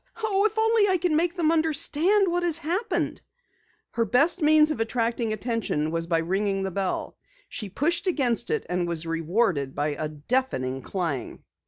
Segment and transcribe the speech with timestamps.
[0.23, 3.21] "Oh, if only I can make them understand what has happened!"
[3.91, 7.19] Her best means of attracting attention was by ringing the bell.
[7.49, 11.43] She pushed against it and was rewarded by a deafening clang.